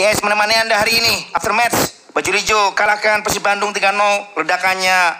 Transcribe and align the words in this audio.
GS 0.00 0.24
menemani 0.24 0.56
Anda 0.56 0.80
hari 0.80 0.96
ini. 0.96 1.28
After 1.36 1.52
match, 1.52 1.76
Baju 2.16 2.30
Hijau 2.32 2.72
kalahkan 2.72 3.20
Persib 3.20 3.44
Bandung 3.44 3.68
3-0. 3.68 4.32
Ledakannya 4.32 5.12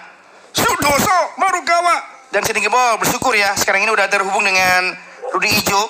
Sudoso 0.56 1.37
Marugawa 1.37 2.01
dan 2.33 2.40
Siding 2.49 2.64
Ball 2.72 2.96
bersyukur 2.96 3.37
ya 3.37 3.53
sekarang 3.61 3.85
ini 3.85 3.93
udah 3.93 4.08
terhubung 4.08 4.40
dengan 4.40 4.97
Rudi 5.37 5.53
Ijo 5.53 5.85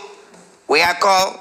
WA 0.66 0.90
call 0.98 1.38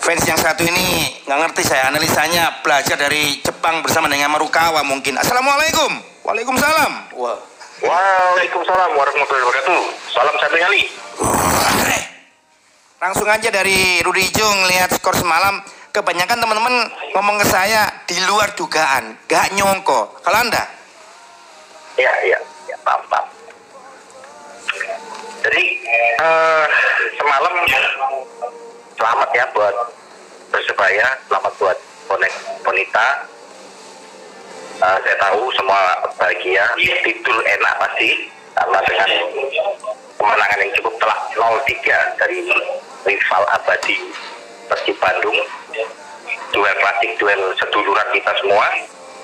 fans 0.00 0.24
yang 0.24 0.40
satu 0.40 0.64
ini 0.64 1.12
nggak 1.28 1.38
ngerti 1.38 1.62
saya 1.62 1.92
analisanya 1.92 2.64
belajar 2.64 2.96
dari 2.96 3.38
Jepang 3.44 3.84
bersama 3.84 4.08
dengan 4.08 4.32
Marukawa 4.32 4.80
mungkin 4.88 5.20
Assalamualaikum 5.20 5.92
Waalaikumsalam 6.24 6.92
Wah. 7.20 7.36
Waalaikumsalam 7.82 8.90
warahmatullahi 8.96 9.44
wabarakatuh. 9.44 9.82
Salam 10.14 10.34
satu 10.40 10.56
kali. 10.56 10.82
Langsung 13.02 13.26
aja 13.26 13.50
dari 13.50 13.98
Rudi 14.06 14.30
Ijo 14.30 14.46
ngelihat 14.46 14.94
skor 14.94 15.18
semalam 15.18 15.58
kebanyakan 15.92 16.40
teman-teman 16.40 16.74
ngomong 17.12 17.36
ke 17.44 17.46
saya 17.52 17.92
di 18.08 18.16
luar 18.24 18.56
dugaan 18.56 19.12
gak 19.28 19.52
nyongko 19.52 20.16
kalau 20.24 20.40
anda 20.40 20.64
Ya, 22.00 22.08
ya, 22.24 22.40
ya, 22.64 22.76
paham, 22.88 23.04
paham. 23.04 23.28
Jadi 25.44 25.64
eh, 26.16 26.64
semalam 27.20 27.52
selamat 28.96 29.28
ya 29.36 29.44
buat 29.52 29.76
persebaya, 30.48 31.04
selamat 31.28 31.52
buat 31.60 31.76
bonek 32.08 32.32
bonita. 32.64 33.28
Eh, 34.80 34.98
saya 35.04 35.16
tahu 35.20 35.52
semua 35.52 36.00
bahagia, 36.16 36.64
tidur 36.80 37.38
enak 37.44 37.74
pasti 37.76 38.32
karena 38.56 38.78
dengan 38.88 39.10
kemenangan 40.16 40.62
yang 40.64 40.72
cukup 40.80 40.94
telak 40.96 41.20
0-3 41.36 42.20
dari 42.24 42.38
rival 43.04 43.42
abadi 43.52 43.96
Persib 44.70 44.96
Bandung 45.02 45.38
duel 46.52 46.74
klasik 46.78 47.10
duel 47.16 47.40
seduluran 47.56 48.08
kita 48.12 48.32
semua 48.44 48.66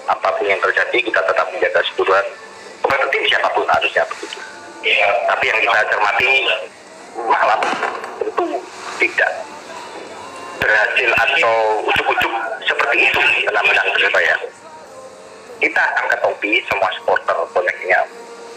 apa 0.09 0.29
pun 0.41 0.49
yang 0.49 0.59
terjadi 0.65 0.99
kita 1.05 1.21
tetap 1.21 1.47
menjaga 1.53 1.81
seduluran. 1.93 2.27
Kompetitif 2.81 3.29
siapa 3.29 3.49
pun 3.53 3.69
harusnya 3.69 4.03
begitu. 4.09 4.39
Tapi 5.29 5.45
yang 5.45 5.61
kita 5.61 5.81
cermati 5.93 6.31
malam 7.29 7.61
tentu 8.17 8.49
tidak 8.97 9.33
berhasil 10.57 11.11
atau 11.13 11.55
ujuk-ujuk 11.85 12.33
seperti 12.65 12.97
itu 13.13 13.21
dalam 13.45 13.65
menang 13.69 13.89
Persebaya 13.93 14.37
kita 15.59 15.83
angkat 15.99 16.19
topi 16.23 16.63
semua 16.71 16.87
supporter 16.95 17.35
boneknya 17.51 17.99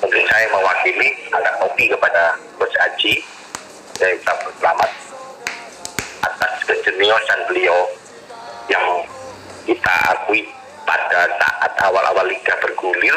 mungkin 0.02 0.22
saya 0.30 0.46
mewakili 0.54 1.10
angkat 1.34 1.56
topi 1.58 1.90
kepada 1.90 2.38
Coach 2.58 2.78
Aji. 2.78 3.14
Saya 3.98 4.18
selamat 4.58 4.90
kejeniusan 6.80 7.40
beliau 7.52 7.80
yang 8.72 8.86
kita 9.68 9.94
akui 10.16 10.48
pada 10.88 11.28
saat 11.36 11.72
awal-awal 11.84 12.24
liga 12.26 12.56
bergulir 12.64 13.16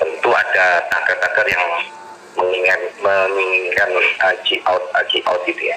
tentu 0.00 0.30
ada 0.32 0.80
tagar-tagar 0.92 1.46
yang 1.48 1.64
menginginkan 2.36 2.80
menginginkan 3.00 3.90
Aji 4.28 4.60
out 4.68 4.84
Aji 4.96 5.24
out 5.24 5.40
itu 5.48 5.72
ya. 5.72 5.76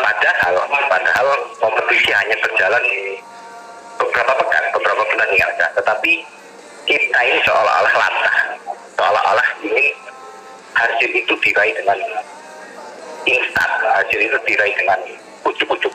Padahal 0.00 0.54
padahal 0.88 1.28
kompetisi 1.60 2.10
hanya 2.12 2.36
berjalan 2.40 2.84
beberapa 4.00 4.32
pekan 4.40 4.64
beberapa 4.72 5.02
bulan 5.04 5.28
yang 5.36 5.48
ada. 5.56 5.66
Tetapi 5.76 6.12
kita 6.88 7.18
ini 7.28 7.38
seolah-olah 7.44 7.94
latah. 7.94 8.36
Seolah-olah 8.96 9.48
ingin 9.64 9.96
hasil 10.76 11.10
itu 11.12 11.34
diraih 11.44 11.74
dengan 11.76 11.98
instan 13.28 13.70
hasil 14.00 14.18
itu 14.20 14.38
diraih 14.48 14.74
dengan 14.80 15.00
ujuk-ujuk. 15.50 15.94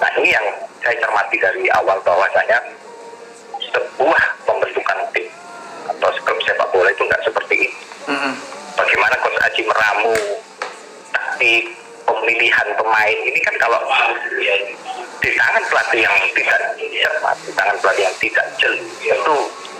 Nah 0.00 0.10
ini 0.20 0.34
yang 0.34 0.46
saya 0.82 0.96
cermati 0.98 1.36
dari 1.38 1.66
awal 1.72 1.98
bahwasanya 2.02 2.58
sebuah 3.72 4.22
pembentukan 4.44 4.98
tim 5.14 5.26
atau 5.88 6.10
klub 6.26 6.38
sepak 6.44 6.68
bola 6.74 6.90
itu 6.90 7.02
nggak 7.06 7.22
seperti 7.24 7.54
ini. 7.70 7.76
Bagaimana 8.74 9.14
Coach 9.22 9.38
Aji 9.46 9.62
meramu 9.68 10.14
taktik 11.14 11.64
pemilihan 12.04 12.68
pemain? 12.76 13.16
Ini 13.22 13.40
kan 13.46 13.54
kalau 13.62 13.80
di 15.22 15.30
tangan 15.38 15.62
pelatih 15.70 16.00
yang 16.02 16.16
tidak 16.34 16.60
cermat 16.76 17.36
di 17.46 17.52
tangan 17.54 17.76
pelatih 17.78 18.02
yang 18.10 18.16
tidak 18.18 18.46
jeli 18.58 18.82
itu 19.06 19.36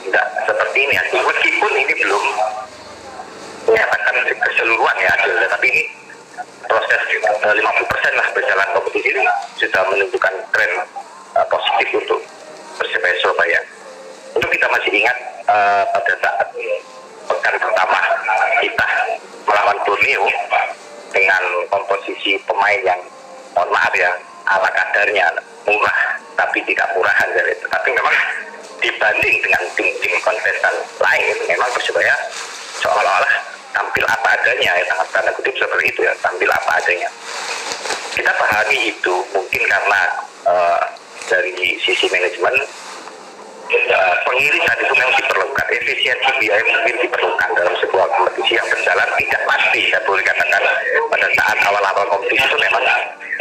tidak 0.06 0.26
seperti 0.46 0.78
ini. 0.86 0.94
Meskipun 1.18 1.72
ini 1.74 1.94
belum 1.98 2.24
menyatakan 3.66 4.14
keseluruhan 4.26 4.96
ya 5.02 5.08
hasilnya 5.18 5.48
tapi 5.50 5.66
ini 5.70 5.82
proses 6.66 7.00
eh, 7.10 7.54
50% 7.54 8.18
lah 8.18 8.28
berjalan 8.32 8.68
kompetisi 8.74 9.08
ini 9.12 9.22
sudah 9.58 9.82
menunjukkan 9.90 10.34
tren 10.54 10.72
uh, 11.36 11.46
positif 11.48 11.88
untuk 12.02 12.20
Persebaya 12.80 13.14
Surabaya. 13.20 13.60
Untuk 14.32 14.48
kita 14.48 14.66
masih 14.72 14.90
ingat 14.90 15.16
uh, 15.46 15.84
pada 15.92 16.12
saat 16.18 16.48
pekan 17.28 17.54
pertama 17.60 17.98
kita 18.64 18.86
melawan 19.44 19.78
Borneo 19.84 20.24
dengan 21.12 21.42
komposisi 21.68 22.40
pemain 22.48 22.80
yang 22.80 23.00
mohon 23.52 23.68
maaf 23.68 23.92
ya 23.92 24.10
ala 24.48 24.68
kadarnya 24.72 25.28
murah 25.68 26.00
tapi 26.34 26.64
tidak 26.64 26.88
murahan 26.96 27.28
dari 27.36 27.52
itu. 27.52 27.66
Tapi 27.68 27.88
memang 27.92 28.16
dibanding 28.80 29.36
dengan 29.44 29.62
tim-tim 29.76 30.14
kontestan 30.24 30.74
lain 30.98 31.36
memang 31.46 31.68
Persebaya 31.76 32.14
seolah-olah 32.82 33.51
tampil 33.72 34.04
apa 34.06 34.28
adanya 34.36 34.72
ya 34.78 34.94
tanda 35.10 35.32
kutip 35.36 35.54
seperti 35.56 35.90
itu 35.90 36.00
ya. 36.04 36.12
Tampil 36.20 36.48
apa 36.48 36.70
adanya. 36.78 37.08
Kita 38.12 38.32
pahami 38.36 38.92
itu 38.92 39.14
mungkin 39.32 39.62
karena 39.64 40.00
uh, 40.44 40.80
dari 41.26 41.80
sisi 41.80 42.06
manajemen 42.12 42.54
uh, 43.72 44.14
pengirisan 44.28 44.76
itu 44.84 44.92
memang 44.92 45.16
diperlukan 45.16 45.66
efisiensi 45.80 46.30
biaya 46.38 46.62
mungkin 46.68 46.96
diperlukan 47.08 47.50
dalam 47.56 47.74
sebuah 47.80 48.06
kompetisi 48.12 48.60
yang 48.60 48.68
berjalan. 48.68 49.08
Tidak 49.16 49.42
pasti 49.48 49.80
saya 49.88 50.02
boleh 50.04 50.22
katakan 50.22 50.62
pada 51.08 51.28
saat 51.32 51.58
awal-awal 51.64 52.04
kompetisi 52.12 52.44
itu 52.44 52.58
memang 52.60 52.84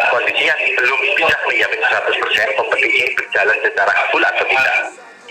kondisinya 0.09 0.55
belum 0.79 0.99
bisa 1.19 1.35
menjamin 1.45 1.81
100% 1.83 2.59
kompetisi 2.59 2.99
berjalan 3.13 3.57
secara 3.59 3.93
full 4.09 4.23
atau 4.23 4.45
tidak. 4.47 4.77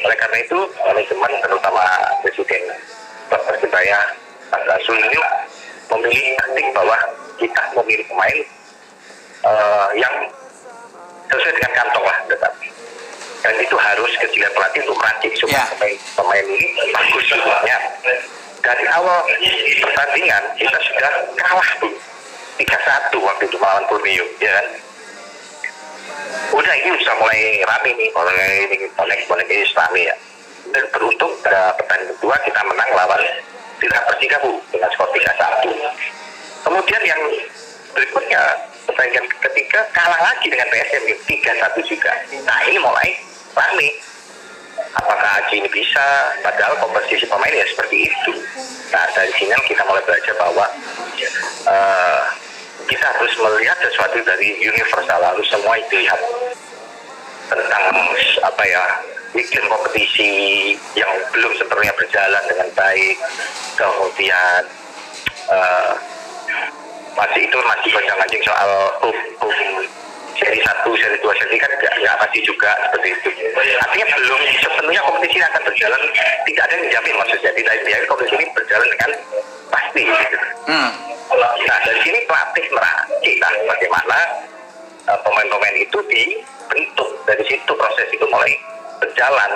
Oleh 0.00 0.16
karena 0.16 0.38
itu 0.40 0.58
manajemen 0.80 1.32
terutama 1.44 1.84
presiden 2.24 2.62
Persebaya 3.30 3.98
Pak 4.50 4.62
Rasul 4.66 4.98
ini 4.98 5.18
memilih 5.90 6.26
taktik 6.38 6.66
bahwa 6.74 6.96
kita 7.38 7.62
memilih 7.78 8.06
pemain 8.10 8.38
uh, 9.46 9.88
yang 9.96 10.14
sesuai 11.30 11.54
dengan 11.54 11.72
kantong 11.78 12.04
lah 12.04 12.18
tetapi 12.26 12.66
dan 13.40 13.54
itu 13.56 13.76
harus 13.76 14.12
kecil 14.20 14.44
pelatih 14.52 14.84
untuk 14.84 14.98
meracik 15.00 15.32
supaya 15.40 15.64
Ya. 15.64 15.64
pemain, 15.72 15.96
pemain 16.12 16.44
ini 16.44 16.68
bagus 16.92 17.24
semuanya. 17.24 17.76
Dari 18.60 18.84
awal 18.92 19.24
pertandingan 19.80 20.42
kita 20.60 20.78
sudah 20.84 21.12
kalah 21.40 21.70
tuh. 21.80 21.94
3-1 22.60 23.16
waktu 23.24 23.48
itu 23.48 23.56
melawan 23.56 23.84
Borneo 23.88 24.24
ya 24.36 24.52
kan? 24.60 24.66
Udah 26.52 26.74
ini 26.76 26.92
sudah 27.00 27.16
mulai 27.16 27.64
rame 27.64 27.90
nih 27.96 28.08
mulai 28.12 28.68
ini 28.68 28.84
bonek 28.92 29.24
bonek 29.24 29.48
Islami 29.48 30.04
ya. 30.04 30.14
Dan 30.76 30.84
beruntung 30.92 31.32
pada 31.40 31.72
pertandingan 31.80 32.12
kedua 32.20 32.36
kita 32.44 32.60
menang 32.68 32.90
lawan 32.92 33.22
tidak 33.80 34.00
Persikabu 34.12 34.60
dengan 34.70 34.88
skor 34.92 35.08
3-1 35.10 36.20
kemudian 36.64 37.02
yang 37.02 37.20
berikutnya 37.96 38.42
pertandingan 38.86 39.26
ketiga 39.42 39.80
kalah 39.94 40.20
lagi 40.22 40.46
dengan 40.50 40.66
PSM 40.70 41.04
3-1 41.26 41.90
juga. 41.90 42.12
Nah 42.46 42.58
ini 42.66 42.78
mulai 42.78 43.08
rame. 43.54 43.88
Apakah 44.90 45.44
Aji 45.44 45.62
ini 45.62 45.70
bisa? 45.70 46.34
Padahal 46.42 46.74
komposisi 46.80 47.28
pemain 47.28 47.52
ya 47.52 47.66
seperti 47.68 48.10
itu. 48.10 48.32
Nah 48.90 49.06
dari 49.14 49.30
sini 49.38 49.54
kita 49.68 49.82
mulai 49.86 50.02
belajar 50.02 50.34
bahwa 50.34 50.66
eh, 51.68 52.20
kita 52.88 53.04
harus 53.06 53.32
melihat 53.38 53.78
sesuatu 53.78 54.18
dari 54.26 54.58
universal 54.66 55.20
harus 55.22 55.46
semua 55.46 55.78
dilihat 55.86 56.18
tentang 57.46 57.84
apa 58.42 58.62
ya 58.66 58.82
iklim 59.34 59.66
kompetisi 59.70 60.30
yang 60.98 61.10
belum 61.30 61.52
sepenuhnya 61.54 61.94
berjalan 61.94 62.42
dengan 62.50 62.68
baik 62.74 63.16
kemudian 63.78 64.62
eh, 65.50 65.92
masih 67.14 67.42
itu 67.46 67.56
masih 67.58 67.88
gonjang 67.94 68.18
ganjing 68.18 68.42
soal 68.46 68.70
hukum 69.02 69.52
seri 70.40 70.56
1, 70.56 70.88
seri 70.96 71.16
2, 71.20 71.40
seri 71.42 71.56
kan 71.60 71.68
nggak 71.68 71.94
nggak 72.00 72.16
pasti 72.16 72.38
juga 72.40 72.72
seperti 72.88 73.12
itu. 73.12 73.28
Artinya 73.76 74.06
belum 74.16 74.40
sepenuhnya 74.56 75.02
kompetisi 75.04 75.36
ini 75.36 75.44
akan 75.44 75.62
berjalan, 75.68 76.00
tidak 76.48 76.62
ada 76.64 76.72
yang 76.72 76.82
menjamin 76.88 77.14
maksudnya, 77.20 77.50
tidak 77.52 77.72
dijamin 77.84 78.06
kompetisi 78.08 78.34
ini 78.40 78.46
berjalan 78.56 78.88
dengan 78.88 79.10
pasti. 79.68 80.02
Gitu. 80.08 80.36
hmm. 80.72 80.90
Nah 81.40 81.78
dari 81.84 82.00
sini 82.02 82.18
pelatih 82.24 82.66
meracik 82.72 83.34
bagaimana 83.68 84.18
uh, 85.12 85.18
pemain-pemain 85.22 85.76
itu 85.76 85.98
dibentuk 86.08 87.09
dari 87.30 87.44
situ 87.46 87.72
proses 87.78 88.10
itu 88.10 88.26
mulai 88.26 88.50
berjalan. 88.98 89.52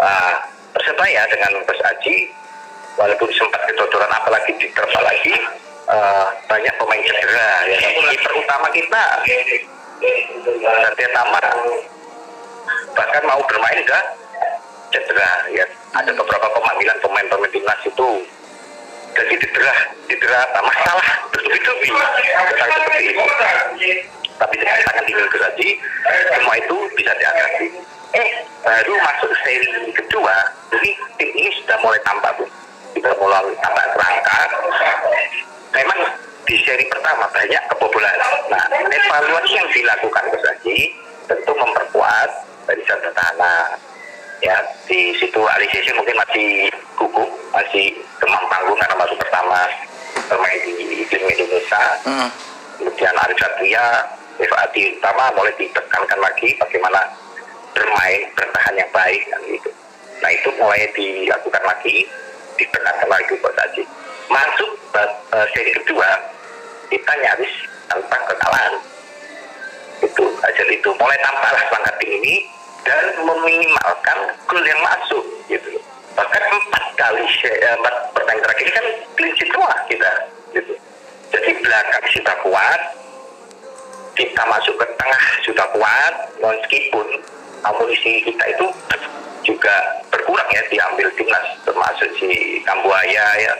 Uh, 0.00 0.34
Persebaya 0.74 1.22
dengan 1.30 1.62
Mas 1.62 1.80
Aji 1.86 2.32
walaupun 2.98 3.30
sempat 3.30 3.62
kedodoran 3.70 4.10
apalagi 4.10 4.50
diterpa 4.58 4.98
lagi 5.04 5.36
uh, 5.86 6.26
banyak 6.50 6.74
pemain 6.80 7.02
cedera. 7.04 7.52
Ya 7.70 7.78
kiper 8.10 8.32
utama 8.40 8.66
kita 8.74 9.22
Satya 10.58 11.08
Tama 11.14 11.44
bahkan 12.96 13.22
mau 13.22 13.38
bermain 13.46 13.78
enggak 13.86 14.04
cedera. 14.90 15.30
Ya 15.54 15.62
ada 15.94 16.10
beberapa 16.10 16.48
pemanggilan 16.58 16.98
pemain-pemain 17.04 17.52
timnas 17.54 17.80
itu. 17.86 18.10
Jadi 19.14 19.34
didera 19.46 19.74
didera 20.10 20.40
masalah. 20.58 21.08
Bertubi-tubi 21.30 21.86
tentang 21.94 22.70
seperti 22.82 23.02
ini 23.78 23.92
tapi 24.38 24.54
dengan 24.58 24.78
sangat 24.82 25.04
saja 25.06 25.68
semua 26.34 26.54
itu 26.58 26.76
bisa 26.98 27.12
diatasi. 27.14 27.66
Eh 28.14 28.28
baru 28.62 28.94
masuk 28.98 29.30
seri 29.42 29.90
kedua. 29.94 30.36
Jadi 30.70 30.90
tim 31.18 31.30
ini 31.34 31.50
sudah 31.62 31.76
mulai 31.82 32.00
tampak 32.06 32.30
bu. 32.38 32.46
Sudah 32.94 33.14
mulai 33.18 33.54
tampak 33.62 33.86
kerangka 33.94 34.40
memang 35.74 35.98
di 36.46 36.56
seri 36.62 36.84
pertama 36.86 37.26
banyak 37.34 37.62
kebobolan. 37.74 38.18
Nah 38.50 38.64
evaluasi 38.70 39.52
yang 39.58 39.68
dilakukan 39.74 40.24
Saji 40.38 40.94
tentu 41.26 41.52
memperkuat 41.56 42.30
dari 42.70 42.82
satu 42.86 43.10
tanah. 43.14 43.74
Ya 44.42 44.60
di 44.86 45.16
situ 45.16 45.40
Ali 45.40 45.64
Sisi 45.72 45.90
mungkin 45.96 46.20
masih 46.20 46.68
gugup 47.00 47.30
masih 47.54 47.96
demam 48.20 48.44
panggung 48.52 48.76
karena 48.76 48.98
baru 48.98 49.14
pertama 49.16 49.58
bermain 50.28 50.60
di 50.62 51.02
tim 51.08 51.22
Indonesia. 51.22 51.84
Hmm. 52.06 52.30
kemudian 52.74 53.14
Arif 53.22 53.38
Satria 53.38 54.02
Adi 54.40 54.98
Utama 54.98 55.30
mulai 55.34 55.54
ditekankan 55.58 56.18
lagi 56.18 56.48
bagaimana 56.58 57.00
bermain 57.74 58.22
bertahan 58.34 58.74
yang 58.78 58.90
baik 58.90 59.22
kan 59.30 59.40
gitu 59.46 59.70
nah 60.22 60.30
itu 60.30 60.48
mulai 60.56 60.88
dilakukan 60.94 61.64
lagi 61.66 62.06
ditekankan 62.56 63.08
lagi 63.10 63.34
Coach 63.38 63.60
Aji 63.60 63.82
masuk 64.30 64.70
eh, 64.98 65.46
seri 65.52 65.72
kedua 65.74 66.34
kita 66.94 67.12
nyaris 67.18 67.52
tanpa 67.88 68.16
kekalahan. 68.30 68.74
Itu 70.02 70.24
hasil 70.42 70.68
itu 70.70 70.88
mulai 70.94 71.18
tampaklah 71.22 71.62
semangat 71.70 71.96
ini 72.04 72.34
dan 72.84 73.04
meminimalkan 73.24 74.18
gol 74.46 74.62
yang 74.62 74.80
masuk 74.84 75.24
gitu. 75.48 75.80
Bahkan 76.14 76.42
empat 76.42 76.84
kali 76.94 77.24
eh, 77.50 77.74
empat 77.74 77.94
pertandingan 78.14 78.44
terakhir 78.46 78.68
kan 78.70 78.86
clean 79.18 79.34
semua 79.38 79.72
kita 79.90 80.12
gitu. 80.54 80.72
Jadi 81.34 81.50
belakang 81.66 82.06
sudah 82.14 82.36
kuat 82.46 82.80
kita 84.14 84.42
masuk 84.46 84.74
ke 84.78 84.86
tengah 84.98 85.24
sudah 85.42 85.66
kuat 85.74 86.14
meskipun 86.38 87.06
amunisi 87.66 88.22
kita 88.24 88.44
itu 88.50 88.66
juga 89.44 89.74
berkurang 90.08 90.48
ya 90.54 90.62
diambil 90.72 91.08
timnas 91.18 91.46
termasuk 91.68 92.08
si 92.16 92.62
Kambuaya 92.64 93.26
ya 93.38 93.54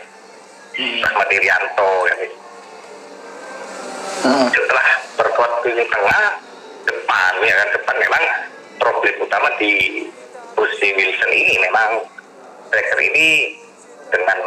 Rahmat 0.74 1.28
Irianto 1.30 1.90
ya 2.08 2.16
Hmm. 4.24 4.48
setelah 4.48 4.88
berkuat 5.20 5.52
di 5.68 5.84
tengah 5.84 6.24
depan 6.88 7.32
ya 7.44 7.54
kan 7.60 7.68
depan 7.76 7.96
memang 8.00 8.24
problem 8.80 9.14
utama 9.20 9.52
di 9.60 10.00
posisi 10.56 10.96
Wilson 10.96 11.28
ini 11.28 11.60
memang 11.60 12.08
striker 12.72 13.00
ini 13.04 13.52
dengan 14.08 14.38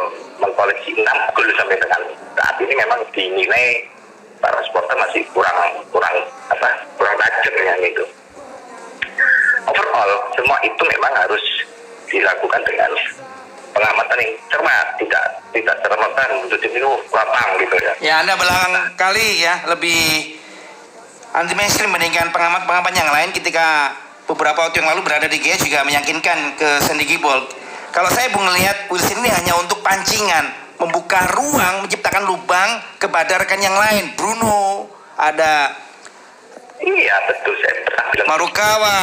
mengkoleksi 0.42 0.98
6 0.98 1.06
gol 1.30 1.48
sampai 1.54 1.78
dengan 1.78 2.02
saat 2.34 2.56
ini 2.58 2.74
memang 2.74 3.00
dinilai 3.14 3.86
para 4.38 4.58
supporter 4.66 4.96
masih 4.98 5.22
kurang 5.34 5.82
kurang 5.90 6.16
apa 6.50 6.68
kurang 6.96 7.14
tajam 7.18 7.54
ya 7.58 7.74
gitu. 7.82 8.04
Overall 9.68 10.12
semua 10.38 10.56
itu 10.64 10.82
memang 10.86 11.12
harus 11.12 11.44
dilakukan 12.08 12.60
dengan 12.64 12.90
pengamatan 13.76 14.16
yang 14.24 14.32
cermat 14.48 14.86
tidak 14.96 15.24
tidak 15.52 15.74
serta-merta 15.84 16.22
untuk 16.40 16.58
tim 16.58 16.72
itu 16.72 16.90
lapang 17.12 17.48
gitu 17.60 17.76
ya. 17.78 17.92
Ya 18.00 18.14
Anda 18.24 18.34
belakang 18.34 18.74
kali 18.96 19.44
ya 19.44 19.54
lebih 19.68 20.34
anti 21.36 21.52
mainstream 21.52 21.92
bandingkan 21.92 22.32
pengamat-pengamat 22.32 22.92
yang 22.96 23.10
lain 23.12 23.30
ketika 23.36 23.92
beberapa 24.24 24.68
waktu 24.68 24.80
yang 24.80 24.92
lalu 24.92 25.04
berada 25.04 25.28
di 25.28 25.40
GS 25.40 25.64
juga 25.64 25.84
meyakinkan 25.84 26.56
ke 26.56 26.68
Sandy 26.84 27.04
Gibol. 27.08 27.48
Kalau 27.88 28.12
saya 28.12 28.28
bung 28.32 28.44
melihat 28.44 28.88
Wilson 28.92 29.24
ini 29.24 29.32
hanya 29.32 29.56
untuk 29.56 29.80
pancingan, 29.80 30.52
membuka 30.78 31.20
ruang, 31.34 31.84
menciptakan 31.84 32.24
lubang 32.26 32.70
kepada 33.02 33.42
rekan 33.42 33.58
yang 33.58 33.74
lain. 33.74 34.14
Bruno, 34.14 34.86
ada 35.18 35.74
Iya 36.78 37.16
betul 37.26 37.58
saya 37.58 37.74
pernah 37.82 38.04
bilang 38.14 38.28
Marukawa. 38.30 38.98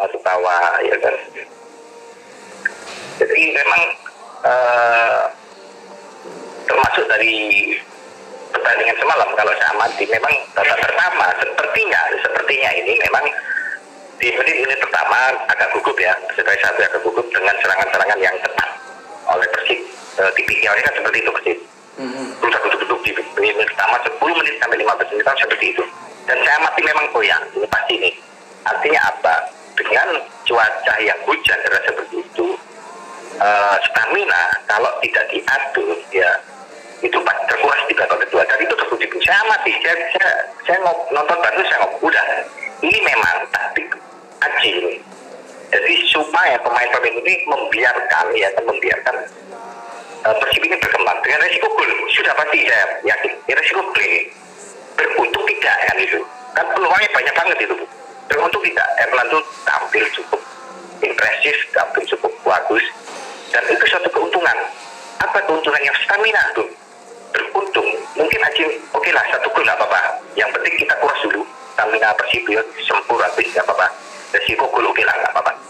masuk 0.00 0.20
tawa 0.24 0.80
ya 0.80 0.96
kan. 0.96 1.14
Jadi 3.20 3.42
memang 3.52 3.82
eh, 4.48 5.22
termasuk 6.64 7.04
dari 7.12 7.36
pertandingan 8.50 8.96
semalam 8.96 9.28
kalau 9.36 9.52
saya 9.60 9.70
amati 9.76 10.04
memang 10.08 10.34
babak 10.56 10.78
pertama 10.80 11.26
sepertinya 11.36 12.00
sepertinya 12.20 12.70
ini 12.80 12.92
memang 13.04 13.24
di 14.16 14.28
menit 14.38 14.56
ini 14.56 14.74
pertama 14.80 15.36
agak 15.52 15.68
gugup 15.76 15.96
ya 16.00 16.16
sebagai 16.32 16.60
satu 16.64 16.80
agak 16.80 17.00
gugup 17.04 17.26
dengan 17.28 17.54
serangan-serangan 17.60 18.20
yang 18.20 18.36
tepat 18.40 18.68
oleh 19.28 19.48
Persib. 19.52 19.80
Eh, 20.20 20.30
tipikalnya 20.36 20.82
kan 20.84 20.94
seperti 20.98 21.18
itu 21.22 21.30
Persib. 21.30 21.58
Terus 22.40 22.54
aku 22.56 22.66
duduk 22.82 23.00
di 23.04 23.12
menit 23.36 23.54
pertama 23.68 24.00
10 24.00 24.16
menit 24.18 24.54
sampai 24.58 24.76
15 24.80 25.12
menit 25.12 25.24
kan 25.24 25.36
seperti 25.38 25.66
itu. 25.76 25.84
Dan 26.24 26.36
saya 26.42 26.56
amati 26.62 26.80
memang 26.82 27.06
goyang 27.12 27.42
ini 27.54 27.66
pasti 27.68 27.92
ini. 28.00 28.10
Artinya 28.64 29.00
apa? 29.06 29.34
Dengan 29.76 30.08
cuaca 30.46 30.94
yang 31.00 31.18
hujan 31.24 31.58
deras 31.64 31.82
seperti 31.84 32.16
itu 32.20 32.46
eh, 33.40 33.76
stamina 33.90 34.42
kalau 34.68 34.90
tidak 35.00 35.24
diatur 35.32 35.96
ya 36.12 36.30
itu 37.02 37.18
pasti 37.22 37.42
terkuras 37.50 37.82
di 37.90 37.94
babak 37.98 38.18
kedua. 38.26 38.42
Dan 38.46 38.58
itu 38.62 38.74
terbukti 38.78 39.06
saya 39.26 39.38
amati 39.46 39.72
saya, 39.82 39.94
saya, 40.16 40.30
saya 40.64 40.78
nonton 41.10 41.38
baru 41.38 41.60
saya 41.66 41.78
ngomong 41.86 42.00
udah. 42.08 42.24
Ini 42.82 42.98
memang 42.98 43.46
taktik 43.54 43.94
aji 44.42 44.98
jadi 45.72 45.94
supaya 46.04 46.60
pemain-pemain 46.60 47.16
ini 47.24 47.48
membiarkan 47.48 48.26
ya 48.36 48.52
membiarkan 48.60 49.16
uh, 50.28 50.34
Persib 50.36 50.60
ini 50.68 50.76
berkembang 50.76 51.16
dengan 51.24 51.48
resiko 51.48 51.72
gol. 51.72 51.88
Sudah 52.12 52.36
pasti 52.36 52.68
saya 52.68 53.00
yakin 53.08 53.32
ya, 53.48 53.56
resiko 53.56 53.80
gol 53.80 54.04
ini 54.04 54.28
beruntung 55.00 55.44
tidak 55.48 55.76
kan 55.88 55.96
itu. 55.96 56.20
Kan 56.52 56.68
peluangnya 56.76 57.08
banyak 57.16 57.34
banget 57.34 57.58
itu 57.64 57.76
beruntung 58.28 58.62
tidak. 58.68 58.84
Erlan 59.00 59.26
tuh 59.32 59.42
tampil 59.64 60.04
cukup 60.12 60.40
impresif 61.00 61.56
tampil 61.72 62.04
cukup 62.04 62.32
bagus 62.44 62.84
dan 63.48 63.64
itu 63.72 63.84
suatu 63.88 64.12
keuntungan. 64.12 64.56
Apa 65.24 65.40
keuntungannya 65.48 65.92
stamina 66.04 66.52
tuh 66.52 66.68
beruntung. 67.32 67.88
Mungkin 68.20 68.40
aja 68.44 68.64
oke 68.92 69.08
lah 69.08 69.24
satu 69.32 69.48
gol 69.56 69.64
nggak 69.64 69.80
apa-apa. 69.80 70.20
Yang 70.36 70.52
penting 70.60 70.84
kita 70.84 71.00
kuras 71.00 71.20
dulu. 71.24 71.48
Stamina 71.72 72.12
Persib 72.12 72.44
ya 72.52 72.60
sempur 72.84 73.16
habis 73.24 73.48
apa-apa. 73.56 73.88
Resiko 74.36 74.68
gol 74.68 74.84
oke 74.84 75.00
lah 75.00 75.16
nggak 75.16 75.32
apa-apa 75.32 75.61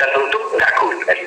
dan 0.00 0.08
beruntung 0.16 0.44
nggak 0.56 0.72
kan 1.04 1.18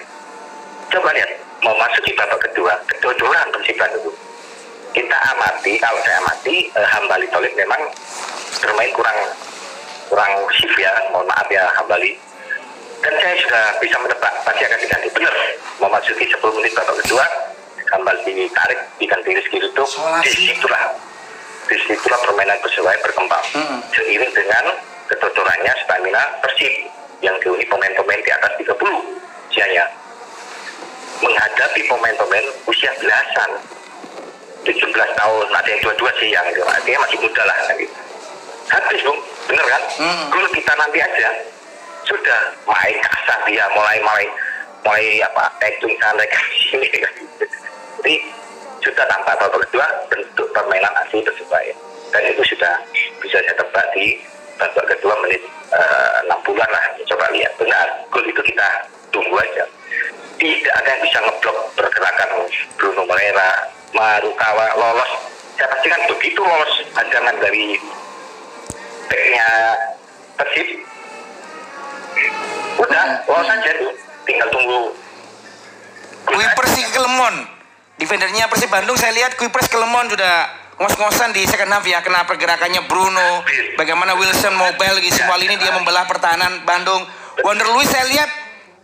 coba 0.97 1.09
lihat 1.13 1.31
mau 1.61 1.77
masuk 1.77 2.01
di 2.03 2.13
babak 2.17 2.41
kedua 2.49 2.73
kedodoran 2.89 3.47
Persib 3.53 3.77
Bandung 3.77 4.17
kita 4.93 5.17
amati 5.33 5.73
kalau 5.81 5.99
saya 6.05 6.21
amati 6.21 6.69
eh, 6.69 6.87
Hambali 6.87 7.25
Tolik 7.33 7.57
memang 7.57 7.81
bermain 8.61 8.93
kurang 8.93 9.17
kurang 10.07 10.31
shift 10.53 10.77
ya 10.77 10.93
mohon 11.09 11.25
maaf 11.25 11.49
ya 11.49 11.65
Hambali. 11.81 12.13
Dan 13.03 13.13
saya 13.19 13.35
sudah 13.35 13.63
bisa 13.83 13.97
menebak 13.99 14.31
pasti 14.47 14.63
akan 14.63 14.79
diganti. 14.79 15.09
Benar 15.11 15.35
memasuki 15.81 16.23
10 16.29 16.39
menit 16.61 16.71
babak 16.77 16.95
kedua 17.03 17.25
Hambali 17.91 18.21
ditarik 18.31 18.79
diganti 19.01 19.33
Rizky 19.33 19.57
Ridho 19.59 19.83
di 20.23 20.29
situlah 20.31 20.93
di 21.67 21.77
situlah 21.89 22.19
permainan 22.21 22.61
Persebaya 22.61 23.01
berkembang. 23.01 23.43
Mm-mm. 23.57 23.79
seiring 23.91 24.31
dengan 24.31 24.65
kedodorannya 25.09 25.73
stamina 25.83 26.21
Persib 26.45 27.02
yang 27.23 27.35
dihuni 27.39 27.63
pemain-pemain 27.71 28.19
di 28.19 28.31
atas 28.35 28.51
30 28.59 28.75
usianya 29.49 29.85
menghadapi 31.23 31.81
pemain-pemain 31.87 32.45
usia 32.67 32.91
belasan 32.99 33.51
17 34.67 34.75
tahun 34.91 35.45
ada 35.51 35.69
yang 35.71 35.81
dua-dua 35.83 36.11
sih 36.19 36.29
yang 36.35 36.43
artinya 36.43 36.99
masih 37.07 37.17
muda 37.23 37.43
lah 37.47 37.55
kan 37.63 37.75
gitu. 37.79 37.95
habis 38.67 38.99
bung 39.07 39.19
bener 39.47 39.65
kan 39.67 39.81
Mm. 39.93 40.23
gol 40.33 40.47
kita 40.51 40.73
nanti 40.75 40.99
aja 40.99 41.29
sudah 42.03 42.41
main 42.65 42.97
kasar 42.99 43.39
dia 43.47 43.63
mulai 43.71 44.01
mulai 44.01 44.25
mulai 44.83 45.05
apa 45.23 45.47
acting 45.63 45.93
sana 46.01 46.23
sini 46.71 46.87
kan 46.91 47.11
gitu. 47.15 47.45
jadi 48.03 48.15
sudah 48.83 49.05
tanpa 49.07 49.31
babak 49.39 49.63
kedua 49.69 49.87
bentuk 50.11 50.47
permainan 50.51 50.91
asli 50.99 51.23
persebaya 51.23 51.71
dan 52.11 52.23
itu 52.27 52.43
sudah 52.51 52.73
bisa 53.23 53.37
saya 53.39 53.55
tebak 53.55 53.85
di 53.95 54.19
babak 54.59 54.85
kedua 54.91 55.15
menit 55.23 55.39
eh, 55.73 56.29
60 56.29 56.57
lah 56.57 56.83
coba 57.09 57.25
lihat 57.33 57.51
benar 57.57 57.87
gol 58.09 58.25
itu 58.25 58.41
kita 58.45 58.67
tunggu 59.09 59.35
aja 59.41 59.65
tidak 60.43 60.73
ada 60.81 60.89
yang 60.91 61.01
bisa 61.05 61.17
ngeblok 61.23 61.57
pergerakan 61.77 62.29
Bruno 62.75 63.07
Moreira, 63.07 63.71
Marukawa 63.93 64.75
lolos. 64.75 65.11
Saya 65.55 65.71
pastikan 65.71 66.01
begitu 66.09 66.41
lolos 66.41 66.73
hadangan 66.97 67.35
dari 67.39 67.77
backnya 69.07 69.49
Persib. 70.35 70.67
Udah, 72.81 73.23
lolos 73.29 73.47
aja 73.47 73.71
tuh. 73.77 73.93
Tinggal 74.27 74.49
tunggu. 74.51 74.91
Kuipers 76.27 76.71
sih 76.75 76.85
ke 76.91 76.99
Lemon. 76.99 77.35
Defendernya 78.01 78.49
Persib 78.49 78.67
Bandung 78.67 78.97
saya 78.97 79.13
lihat 79.13 79.37
Kuipers 79.37 79.69
ke 79.69 79.77
Lemon 79.77 80.09
sudah 80.09 80.49
ngos-ngosan 80.79 81.29
di 81.35 81.45
second 81.45 81.69
half 81.69 81.85
ya 81.85 82.01
kena 82.01 82.25
pergerakannya 82.25 82.85
Bruno, 82.89 83.45
bagaimana 83.77 84.17
Wilson 84.17 84.57
Mobile 84.57 84.97
di 85.03 85.09
semua 85.13 85.37
lini 85.37 85.57
dia 85.57 85.73
membelah 85.73 86.09
pertahanan 86.09 86.65
Bandung. 86.65 87.05
Wonder 87.45 87.65
Luis 87.73 87.89
saya 87.89 88.05
lihat 88.09 88.29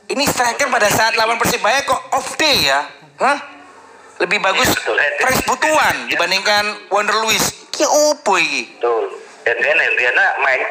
ini 0.10 0.26
striker 0.26 0.70
pada 0.74 0.90
saat 0.90 1.14
lawan 1.18 1.38
Persibaya 1.38 1.86
kok 1.86 2.02
off 2.14 2.34
day 2.38 2.70
ya. 2.70 2.82
Hah? 3.22 3.38
Lebih 4.20 4.42
bagus 4.44 4.68
Pres 5.22 5.40
Butuan 5.48 6.12
dibandingkan 6.12 6.92
Wonder 6.92 7.16
Luis. 7.24 7.70
Ki 7.72 7.86
opo 7.88 8.36
iki? 8.36 8.76
Betul. 8.76 9.16
Hendriana 9.48 9.82
Hendriana 9.86 10.26
main 10.44 10.62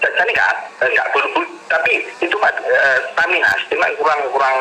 tadi 0.00 0.30
nggak 0.32 0.52
nggak 0.80 1.06
bulu 1.12 1.42
tapi 1.66 2.06
itu 2.22 2.36
mah 2.38 2.52
eh, 2.62 2.98
stamina, 3.10 3.50
cuma 3.66 3.90
kurang 3.98 4.20
kurang 4.30 4.56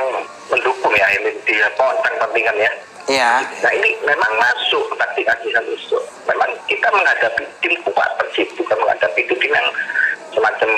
mendukung 0.50 0.94
ya 0.98 1.06
ini 1.16 1.32
dia 1.46 1.70
kontak 1.78 2.14
pentingan 2.18 2.58
ya. 2.58 2.72
Iya. 3.06 3.46
Nah 3.62 3.72
ini 3.78 3.94
memang 4.02 4.32
masuk 4.42 4.90
taktik 4.98 5.30
Aziz 5.30 5.54
Sanusi. 5.54 5.94
Memang 6.26 6.50
kita 6.66 6.90
menghadapi 6.90 7.46
tim 7.62 7.74
kuat 7.86 8.10
Persib, 8.18 8.50
bukan 8.58 8.78
menghadapi 8.82 9.22
tim 9.30 9.52
yang 9.54 9.68
semacam 10.34 10.70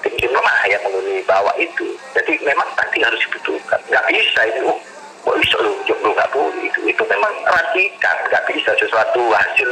tim-tim 0.00 0.32
lemah 0.32 0.58
yang 0.64 0.80
menghuni 0.88 1.20
bawah 1.28 1.52
itu. 1.60 1.92
Jadi 2.16 2.40
memang 2.40 2.64
taktik 2.72 3.04
harus 3.04 3.20
dibutuhkan. 3.20 3.76
Nggak 3.92 4.06
bisa 4.08 4.40
itu. 4.48 4.64
Oh, 4.64 4.80
kok 5.28 5.36
bisa 5.44 5.56
lu 5.60 5.76
jomblo 5.84 6.16
nggak 6.16 6.32
boleh 6.32 6.64
itu. 6.64 6.80
Itu 6.88 7.02
memang 7.04 7.32
radikan. 7.44 8.16
Nggak 8.32 8.44
bisa 8.48 8.72
sesuatu 8.80 9.20
hasil 9.28 9.70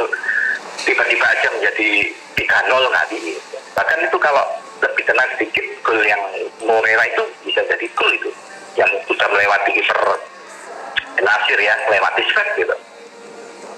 tiba-tiba 0.84 1.24
aja 1.24 1.48
menjadi 1.56 2.12
3-0 2.36 2.92
nggak 2.92 3.08
bisa. 3.08 3.56
Bahkan 3.72 3.98
itu 4.04 4.16
kalau 4.20 4.44
lebih 4.84 5.04
tenang 5.08 5.30
sedikit, 5.40 5.64
gol 5.80 5.96
yang 6.04 6.20
Morera 6.60 7.08
itu 7.08 7.24
bisa 7.48 7.64
jadi 7.64 7.88
gol 7.96 8.12
itu. 8.12 8.28
Yang 8.76 9.00
sudah 9.08 9.24
melewati 9.32 9.72
kiper 9.72 10.20
Nasir 11.22 11.58
ya, 11.60 11.74
melewati 11.88 12.22
Svet 12.28 12.48
gitu. 12.56 12.76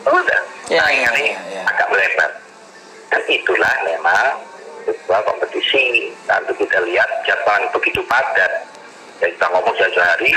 Udah, 0.09 0.40
Ya, 0.68 0.85
saingan 0.85 1.12
ya, 1.16 1.21
ini 1.21 1.33
ya, 1.33 1.40
ya. 1.59 1.62
agak 1.68 1.87
melebar. 1.88 2.30
Dan 3.09 3.23
itulah 3.28 3.75
memang 3.88 4.26
sebuah 4.85 5.21
kompetisi. 5.25 6.12
Nanti 6.28 6.52
kita 6.61 6.78
lihat 6.85 7.09
jadwal 7.25 7.64
begitu 7.73 8.00
padat. 8.04 8.68
Dan 9.18 9.33
kita 9.33 9.47
ngomong 9.50 9.75
jauh 9.75 9.97
hari, 9.97 10.30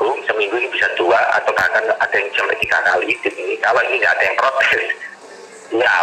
boom, 0.00 0.18
seminggu 0.24 0.56
ini 0.56 0.68
bisa 0.72 0.88
dua 0.96 1.20
atau 1.36 1.52
bahkan 1.54 1.84
ada 1.86 2.16
yang 2.16 2.28
sampai 2.34 2.56
tiga 2.58 2.80
kali 2.82 3.12
ini. 3.12 3.54
Kalau 3.60 3.80
ini 3.86 4.00
nggak 4.00 4.14
ada 4.18 4.24
yang 4.24 4.36
protes, 4.40 4.84
ya 5.70 5.94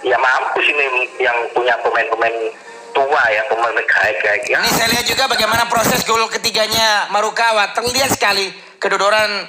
ya 0.00 0.16
mampus 0.16 0.64
ini 0.64 0.84
yang 1.20 1.36
punya 1.52 1.76
pemain-pemain 1.84 2.34
tua 2.90 3.22
ya 3.30 3.42
pemain 3.46 3.76
gaek-gaek 3.76 4.42
ya. 4.48 4.58
Ini 4.64 4.72
saya 4.74 4.88
lihat 4.90 5.06
juga 5.06 5.24
bagaimana 5.30 5.68
proses 5.70 6.02
gol 6.02 6.26
ketiganya 6.32 7.06
Marukawa. 7.14 7.70
Terlihat 7.76 8.16
sekali 8.16 8.50
kedodoran 8.82 9.46